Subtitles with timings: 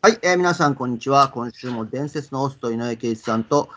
[0.00, 1.28] はい、えー皆さん、こんにちは。
[1.28, 3.68] 今週も伝説のホスト、井上圭一さんと、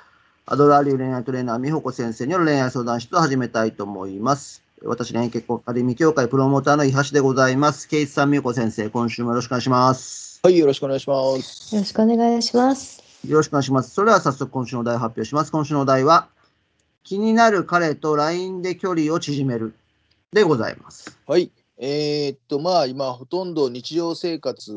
[0.45, 4.61] アドラー流恋愛トレーナー、美穂子先生による恋愛相談室を始めたいと思います。
[4.83, 7.87] 私、恋愛結婚アカデミー協会プロモーターの伊橋でございます。
[7.87, 10.39] 圭一さん、美穂子先生、今週もよろしくお願いします。
[10.43, 11.75] はい、よろしくお願いします。
[11.75, 13.03] よろしくお願いします。
[13.27, 13.89] よろしくお願いします。
[13.89, 15.51] それでは早速、今週のお題を発表します。
[15.51, 16.27] 今週のお題は、
[17.03, 19.73] 気になる彼と LINE で距離を縮める
[20.31, 21.17] でございます。
[21.25, 24.71] はい、えーっと、まあ、今、ほとんど日常生活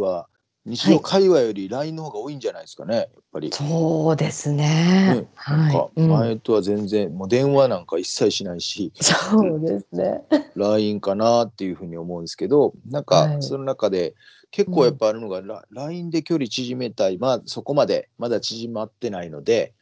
[0.00, 0.26] は、
[0.68, 3.50] 日常会話より LINE の方が多いんじゃないですかね、やっぱり。
[3.52, 5.06] そうですねね。
[5.06, 6.02] なんかはい。
[6.02, 10.22] うん前とは全然、もう電話なんか一切しないし、そうですね。
[10.56, 14.14] LINE かなっていうふうに思うんですけど、なんはいかその中で
[14.50, 19.72] 結構やっぱあるのが、ラ LINE で距離縮めたい、まあそこまでまだ縮まってないので、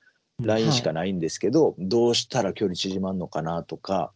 [0.40, 4.12] LINE しかないんですけど、どうしたら距離縮まんのかなとか、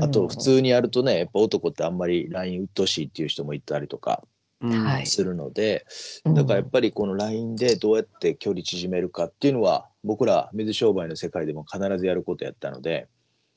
[0.00, 4.24] あと普通にやるとね、やっぱ男ってあんまり LINE うっとうしいっていう人もいたりとか
[4.64, 5.84] うんはいするので、
[6.24, 13.08] うん、だからやっぱりこの LINE でどうやって距離縮めるかっていうのは、僕ら水商売の世界でも必ずやることやったので、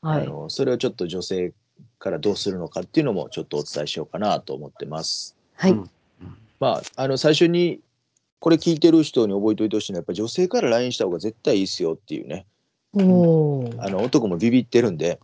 [0.02, 0.24] はい。
[0.24, 1.54] あのそれをちょっと女性
[1.98, 5.38] からどうするのかっていうのもちょっとお伝えしようかなと思ってます。
[5.56, 5.72] はい。
[5.72, 5.90] うん
[6.60, 7.82] まあ、あの最初に
[8.40, 12.46] これ聞いてる人に覚えておいてほしいのはやっぱり女性から LINE した方が絶対いいですよっていうね
[12.94, 15.20] おーあの男もビビってるんで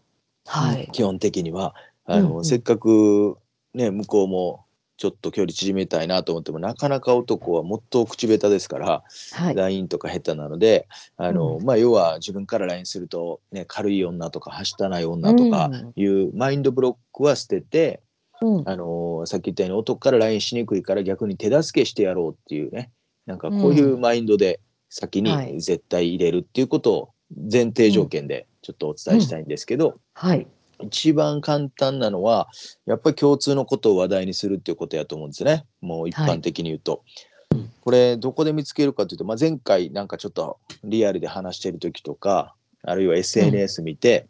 [0.45, 0.89] はい。
[0.91, 1.73] 基本的には
[2.05, 3.37] あの、うんうんせっかく
[3.73, 4.62] ね向こうも
[4.97, 9.55] ちょっと距離縮めたいなと思ってもなかなか男はもっと口下手ですから、はい。
[9.55, 18.01] LINE とか下手なのであの、うまあ、要は自分から LINE すると、ね、軽い女とかはしたない女とかいうマインドブロックは捨てて、
[18.41, 18.69] うん。
[18.69, 22.91] あのさっき言ったように男から LINE しにくいから逆に手助けしてやろうっていうね
[23.25, 27.09] なんかこういうマインドで先はいに絶対入れるっていうことを
[27.51, 30.47] 前提条件でちょっとお伝えしたいんですけど、はい。
[30.83, 32.47] 一番簡単なのは
[32.85, 37.03] やっぱり共通のことを話題にするっていうことやと思うんですねもう一般的に言うと。
[37.51, 44.27] うんこれどこで見つけるかというと、まあ、前回なんかちょっとリアルで話してる時とかあるいは SNS 見て、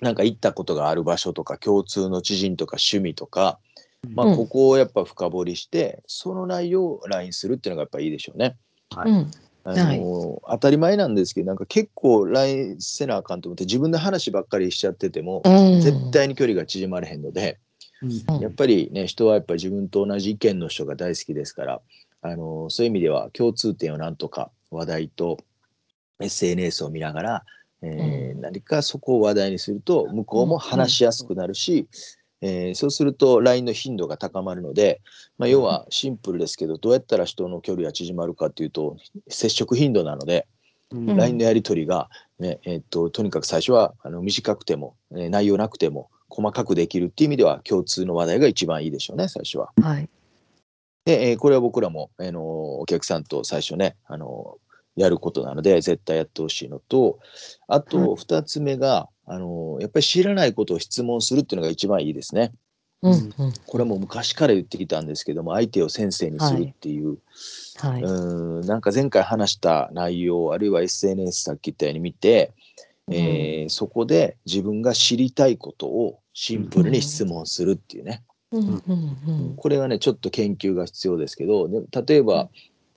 [0.00, 3.58] なんか行ったことがある場所とか共通の知人とか趣味とか、
[4.14, 8.56] まあ、うんここをやっぱ深掘りして、その内容を LINE するっていうのがやっぱいいでしょうね。
[8.94, 9.30] はいうん。
[9.64, 10.40] あのはい。
[10.52, 15.80] 当たり前なんですけどなんか結構 LINE せなあかんと思って自分で話ばっかりしちゃってても、うん。
[15.80, 17.58] 絶対に距離が縮まれへんので、
[18.02, 18.34] うん。
[18.36, 18.42] うん。
[18.42, 21.80] やっぱりね人はやっぱり自分と同じ意見の人が大好きですから
[22.22, 25.38] あのそういう意味では共通点をなんとか話題と
[26.20, 27.44] SNS を見ながら、
[27.82, 28.40] えーうん。
[28.40, 31.88] 何かそこを話題にすると向こうも話しやすくなるし、
[32.42, 35.00] えーそうすると LINE の頻度が高まるので、
[35.38, 38.96] まあ、要はシンプルですけどどうやったら人の距離が縮まるかっていうと
[39.28, 40.46] 接触頻度なので、
[40.90, 42.08] うんうん LINE のやり取りが、
[42.40, 49.70] ねえっととにかく最初はあの短くても、えー内容なくても細かくできるっていう意味では共通の話題が一番いいでしょうね最初は。
[49.80, 50.08] はい。
[51.04, 54.58] で、えーこれは僕らも、あのお客さんと最初ね、あの
[54.96, 57.20] やることなので絶対やってほしいのと
[57.68, 62.52] あはと2つ目が、あのやっぱり知らないことを質問するっていうのが一番いいですね。
[63.02, 63.12] うん。
[63.12, 63.32] うん。
[63.64, 67.18] これはもう昔から言ってきたんですけども相手を先生にするっていう、
[67.78, 68.02] はい。
[68.02, 72.52] うーんなんか前回話した内容あるいは SNS さっき言ったように見て、
[73.08, 78.66] えーそこで自分が知りたいことをシンプルに質問するっていうね、うん。
[78.66, 78.82] うん。
[79.28, 79.56] うん。
[79.56, 82.48] これはねちょっと研究が必要ですけどで例えば、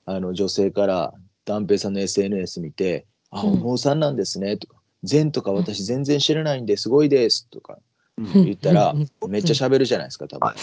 [0.06, 1.14] あの女性から
[1.46, 7.78] 断平さんの SNS 見て「あうんお坊さんなんですね」とか「禅とか私全然知らないんですごいです」とか
[8.18, 8.46] うん。
[8.46, 9.32] 言ったらうん。
[9.32, 10.54] めっちゃ喋るじゃないですか多分。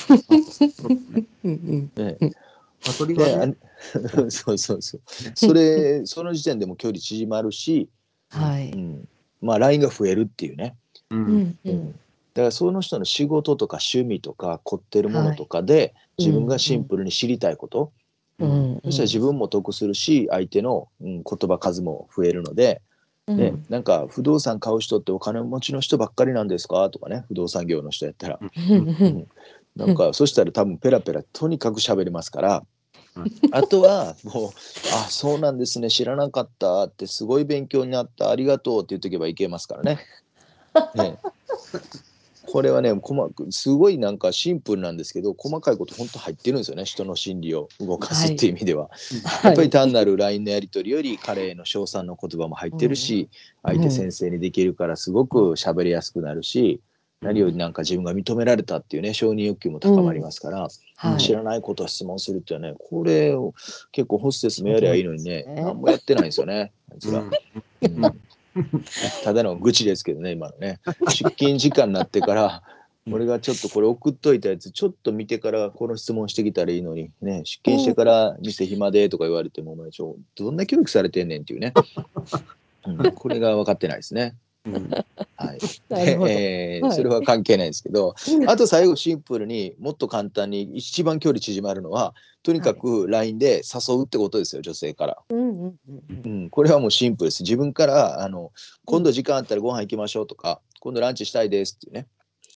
[1.45, 1.91] うん。
[1.97, 2.17] ね。
[2.21, 2.29] ま
[2.89, 3.57] あそれがでね
[4.17, 5.01] あ そうそうそう。
[5.35, 7.89] それその時点でも距離縮まるし、
[8.29, 8.71] はい。
[8.71, 9.09] うん、
[9.41, 10.77] まあ LINE が増えるっていうね。
[12.35, 17.93] だからその人の仕事とか趣味とか凝ってるものとかで、い自分がシンプルに知りたいこと、
[18.39, 18.81] うん。
[18.85, 22.81] そしたら自分も得するし相手の、うん、言葉数も増えるので、
[23.31, 23.37] うん。
[23.37, 26.91] ねなんか不動産買う人ってお金持ちの人ばっかりなんですか？
[26.91, 28.51] とかね不動産業の人やったら、うん。
[28.77, 29.29] うん。
[29.77, 34.51] なんかそしたら多分ペラペラとにかく喋れますから、うんあとはもう
[34.95, 39.99] 「あそうなんですね知らなかった」ってすごい勉強になったありがとうって言っとけばいけますからね。
[40.95, 41.19] ね
[42.51, 48.91] これはね細かくすごいなんかシンプルなんですけど細かいこと本当入ってるんですよね人の心理を動かすっていう意味では。
[49.45, 53.29] やっぱり単なる LINE のやり取りより彼への称賛の言葉も入ってるし、
[53.63, 56.81] 相手先生にできるからすごく喋りやすくなるし、
[57.21, 61.21] 何よりなんか自分が認められたっていうね承認欲求も高まりますから、はい。
[61.21, 63.55] 知らないことを質問するっていうのはねこれを
[63.93, 65.63] 結構ホステスもやりゃいいのにねね。
[65.63, 68.05] 何もやってないんですよねあいつら、うん。
[68.05, 68.21] うん
[69.25, 70.81] ただの愚痴ですけどね今のね。
[71.09, 72.63] 出勤時間になってから
[73.11, 77.43] 俺がちょっとこれ送っといたやつちょっと見てからこの質問してきたらいいのにね。
[77.45, 81.73] 出勤してから店暇でとか言われてもお前ちょどんな教育されてんねんっていうね、
[82.87, 84.35] うん、これが分かってないですね。
[84.67, 84.91] うん。
[85.37, 85.59] はい、
[85.91, 88.15] えーそれは関係ないですけど、
[88.47, 95.19] あと最後シンプルにもっと簡単に一番距離縮まるのはとにかく LINE で誘うってことですよ女性から。
[95.31, 97.43] うんうんうんうん、これはもうシンプルです。
[97.43, 98.53] 自分からあの
[98.85, 102.07] 今度時間あったらご飯行きましょうとか、今度ランチしたいですっていうね、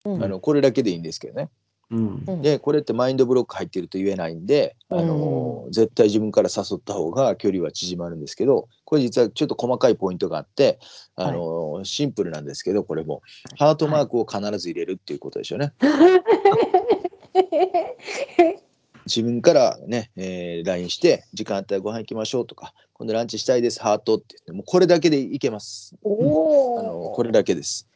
[0.05, 0.23] うん。
[0.23, 1.49] あのこれだけでいいんですけどね。
[1.91, 10.79] うんうんでこれってマインドブロック入ってると言えないんで、あの絶対自分から誘った方が距離は縮まるんですけどこれ実はちょっと細かいポイントがあって
[11.15, 13.21] あの、シンプルなんですけどこれも
[13.57, 15.73] ハートマークを必ず入れるっていうことでしょうね。
[19.05, 25.95] 自分からね、えー LINE して時間あったらご飯行きましょうとか今度ランチしたいですハートって言ってもうこれだけでいけます。
[26.03, 27.11] おあのお。
[27.11, 27.87] これだけです。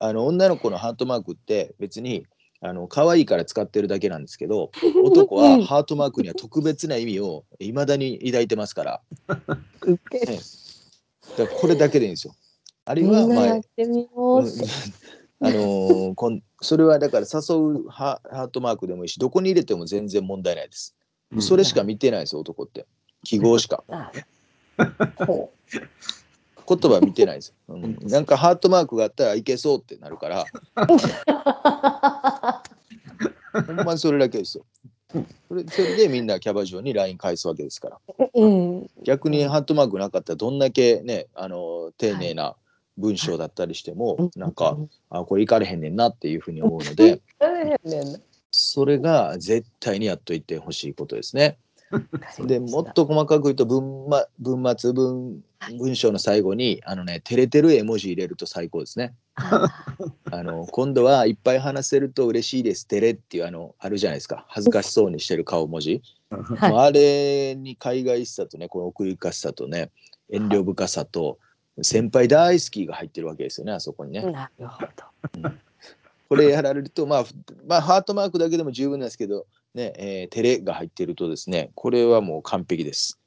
[0.00, 2.24] あの女の子のハートマークって別に
[2.60, 4.70] あの可愛いから使ってるだけなんですけど
[5.04, 9.00] 男はハートマークには特別な意味をいまだに抱いてますから。
[9.86, 9.98] ね
[11.36, 12.34] だからこれだけでいいんですよ。
[12.84, 13.60] あるいはまあ。
[15.40, 20.96] あのーこんそれはだから誘うハハートマークでもいいしどこに入れても全然問題ないです。
[21.32, 21.42] うん。
[21.42, 22.86] それしか見てないです男って。
[23.24, 23.84] 記号しか
[26.68, 30.44] 言葉見てないです、 うん、なんかハートマークがあったらいけそうってなるから
[33.66, 34.64] ほんまにそれだけですよ。
[35.48, 38.30] それそれでみんなキャバ嬢に LINE 返すわけですからう。
[38.34, 38.46] う
[38.82, 38.90] ん。
[39.02, 42.56] 逆にハートマークなかったらどんだけねあの丁寧な
[42.98, 44.76] 文章だったりしても、なんか
[45.08, 47.22] あこれいかれへんねんなっていうふうに思うので
[48.50, 51.58] それが絶対にやっといてほしいことですね。
[52.46, 55.42] でもっと細かく言うと文,、ま、文末文
[55.78, 59.14] 文章の最後にあのね照れてる絵文字入れると最高ですね。
[60.30, 66.02] あの今度はいっぱい話せると嬉しいです照れっていうあのあるじゃないですか恥ずかしそうにしてる顔文字、
[66.60, 69.90] あれに海外しさとねこの奥ゆかしさとね
[70.30, 71.38] 遠慮深さと
[71.82, 74.22] 先輩大好きが入ってるわけですよねあそこにね。
[74.22, 74.82] なるほ
[75.42, 75.50] ど。
[76.28, 77.32] これやられると、まあ、ふ
[77.66, 83.18] まあ、ハートマークだけでも十分なんですけど、ね、えー、照れが入っているとですね、これはもう完璧です。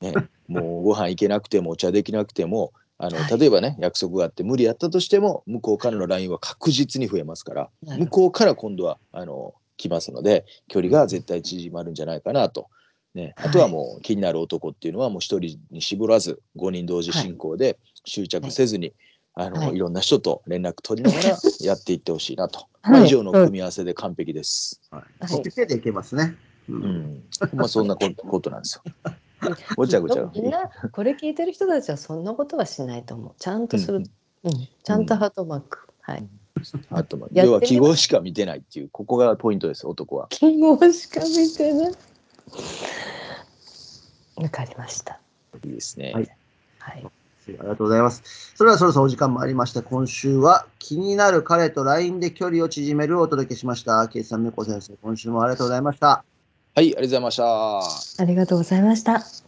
[0.00, 0.12] ね、
[0.48, 3.38] もうご飯行けなくても、お茶できなくても、あの、はい。
[3.38, 12.68] 例えばね、約束があって無理やったとしても、向こうからの LINE は確実に増えますから、向こうから今度は、あの、来ますので、距離が絶対縮まるんじゃないかなと。
[13.14, 18.92] ね、あとはもう気になる男っていうのはもう一人に絞らず5人同時進行で執着せずに、
[19.34, 22.60] あの、はいい、ろんな人と連絡取りながら やっていってほしいなと。
[22.82, 24.80] はいまあ、以上の組み合わせで完璧です。
[24.90, 25.28] はい。
[25.28, 26.36] そっち系でいけますね。
[26.68, 28.92] ううんまそんなこことなんですよ。
[29.76, 30.30] ごちゃごちゃ。
[30.34, 33.32] みんなこれ聞いてる人たちはそんなことはしないと思う。
[33.38, 33.98] ちゃんとする。
[33.98, 34.04] うん
[34.44, 34.68] うん。
[34.82, 35.88] ちゃんとハートマーク。
[36.00, 36.28] はい。
[36.90, 40.28] あとまあやってみ要は記号しか見てないっていうここがポイントです男は。
[40.30, 41.92] 記号しか見てない。
[44.36, 45.20] わかりました。
[45.64, 46.12] いいですね。
[46.12, 46.28] はい
[46.78, 47.06] はい。
[47.52, 48.52] ありがとうございます。
[48.54, 54.06] それではそろそろお時間もありまして、今週は気になる彼と LINE で距離を縮めるをお届けしました。
[54.08, 56.24] ケイさん、メコ先生、今週もありがとうございました。
[56.74, 58.22] はい、ありがとうございました。
[58.22, 59.43] ありがとうございました。